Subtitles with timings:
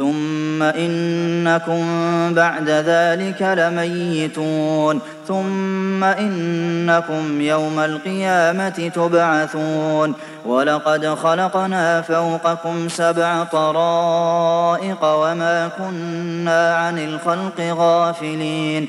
[0.00, 1.84] ثم إنكم
[2.34, 5.00] بعد ذلك لميتون.
[5.28, 10.14] ثم إنكم يوم القيامة تبعثون.
[10.46, 18.88] ولقد خلقنا فوقكم سبع طرائق وما كنا عن الخلق غافلين.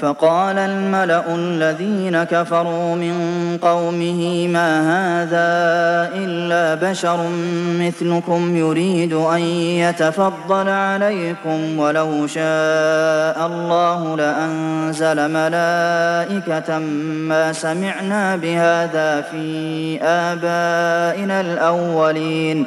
[0.00, 3.16] فقال الملأ الذين كفروا من
[3.62, 5.46] قومه ما هذا
[6.14, 7.28] إلا بشر
[7.80, 9.40] مثلكم يريد أن
[9.80, 16.78] يتفضل عليكم ولو شاء الله لأنزل ملائكة
[17.28, 22.66] ما سمعنا بهذا في آبائنا الأولين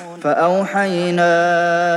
[0.21, 1.31] فأوحينا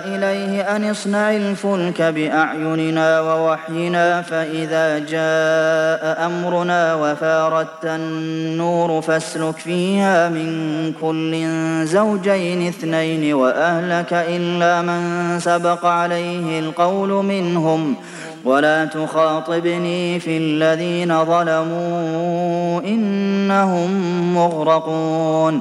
[0.05, 11.47] إليه أن اصنع الفلك بأعيننا ووحينا فإذا جاء أمرنا وفاردت النور فاسلك فيها من كل
[11.87, 15.01] زوجين اثنين وأهلك إلا من
[15.41, 17.97] سبق عليه القول منهم
[18.45, 23.91] ولا تخاطبني في الذين ظلموا إنهم
[24.35, 25.61] مغرقون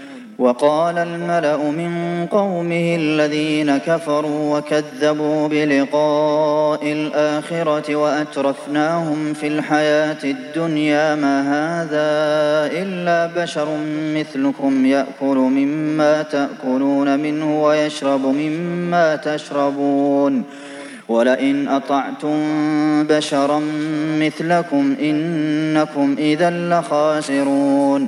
[0.39, 12.01] وقال الملأ من قومه الذين كفروا وكذبوا بلقاء الآخرة وأترفناهم في الحياة الدنيا ما هذا
[12.81, 13.67] إلا بشر
[14.15, 20.43] مثلكم يأكل مما تأكلون منه ويشرب مما تشربون
[21.09, 22.37] ولئن أطعتم
[23.03, 23.61] بشرا
[24.19, 28.07] مثلكم إنكم إذا لخاسرون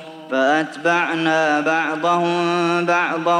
[0.31, 3.39] فأتبعنا بعضهم بعضا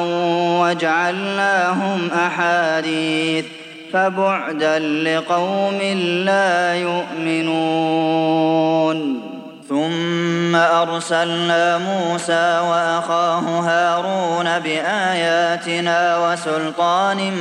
[0.61, 3.45] وجعلناهم أحاديث
[3.93, 5.79] فبعدا لقوم
[6.25, 8.21] لا يؤمنون.
[9.69, 17.31] ثم أرسلنا موسى وأخاه هارون بآياتنا وسلطان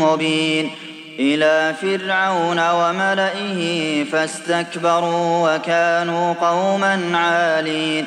[0.00, 0.70] مبين
[1.18, 3.60] إلى فرعون وملئه
[4.04, 8.06] فاستكبروا وكانوا قوما عالين.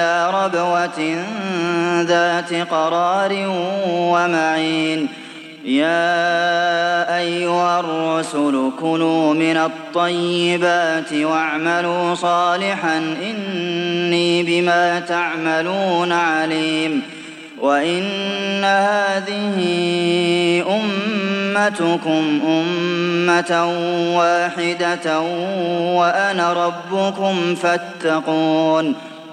[0.00, 1.24] إلى ربوة
[2.02, 3.32] ذات قرار
[3.88, 5.08] ومعين.
[5.64, 17.02] يا أيها الرسل كلوا من الطيبات واعملوا صالحا إني بما تعملون عليم.
[17.60, 19.58] وإن هذه
[20.70, 23.72] أمتكم أمة
[24.16, 25.20] واحدة
[25.98, 28.94] وأنا ربكم فاتقون.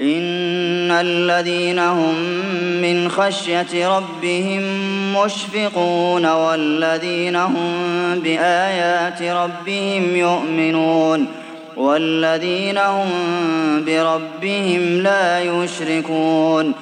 [0.00, 2.14] إن الذين هم
[2.82, 4.62] من خشية ربهم
[5.16, 7.64] مشفقون والذين هم
[8.24, 11.26] بآيات ربهم يؤمنون
[11.76, 13.08] والذين هم
[13.86, 16.72] بربهم لا يشركون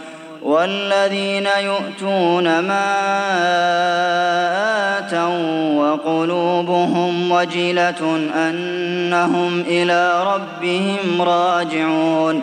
[0.43, 2.91] والذين يؤتون ما
[4.99, 12.43] آتوا وقلوبهم وجلة أنهم إلى ربهم راجعون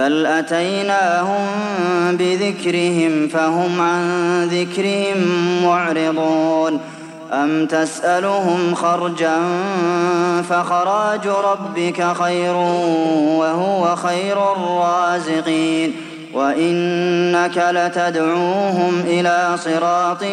[0.00, 1.46] بل أتيناهم
[2.16, 5.16] بذكرهم فهم عن ذكرهم
[5.64, 6.80] معرضون
[7.32, 9.36] أم تسألهم خرجا
[10.48, 12.54] فخراج ربك خير
[13.36, 15.92] وهو خير الرازقين
[16.34, 20.24] وإنك لتدعوهم إلى صراط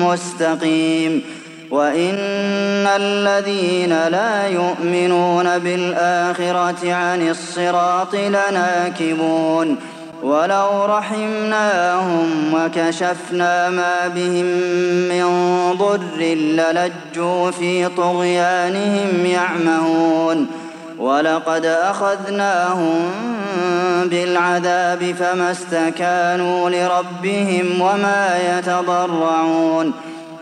[0.00, 1.22] مستقيم
[1.70, 9.76] وإن الذين لا يؤمنون بالآخرة عن الصراط لناكبون
[10.22, 14.46] ولو رحمناهم وكشفنا ما بهم
[15.08, 15.26] من
[15.78, 20.46] ضر للجوا في طغيانهم يعمهون
[20.98, 23.10] ولقد أخذناهم
[24.04, 29.92] بالعذاب فما استكانوا لربهم وما يتضرعون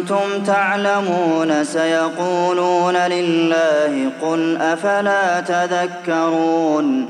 [0.00, 7.06] كنتم تعلمون سيقولون لله قل أفلا تذكرون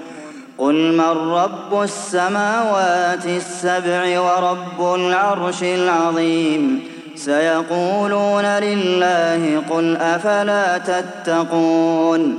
[0.58, 6.82] قل من رب السماوات السبع ورب العرش العظيم
[7.16, 12.38] سيقولون لله قل أفلا تتقون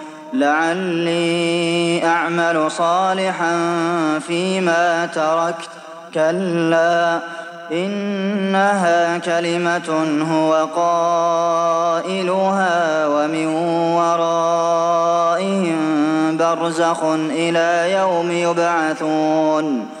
[0.33, 3.55] لعلي أعمل صالحا
[4.19, 5.69] فيما تركت.
[6.13, 7.19] كلا
[7.71, 9.89] إنها كلمة
[10.31, 10.67] هو
[11.95, 13.47] قائلها ومن
[13.95, 15.77] ورائهم
[16.37, 20.00] برزخ إلى يوم يبعثون.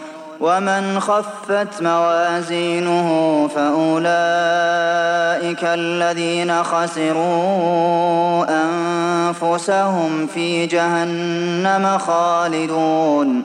[0.41, 3.09] ومن خفت موازينه
[3.55, 4.03] فأولئك
[5.63, 13.43] الذين خسروا أنفسهم في جهنم خالدون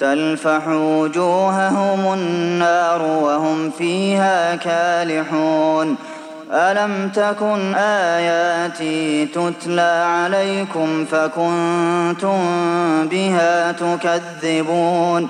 [0.00, 5.96] تلفح وجوههم النار وهم فيها كالحون
[6.52, 12.38] ألم تكن آياتي تتلى عليكم فكنتم
[13.10, 15.28] بها تكذبون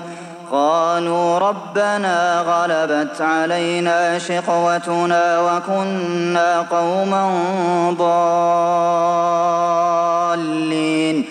[0.51, 7.31] قالوا ربنا غلبت علينا شقوتنا وكنا قوما
[10.31, 11.25] ضالين.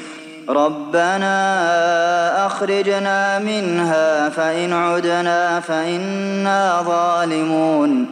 [0.48, 8.06] ربنا أخرجنا منها فإن عدنا فإنا ظالمون.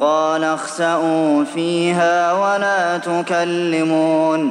[0.00, 4.50] قال اخسأوا فيها ولا تكلمون.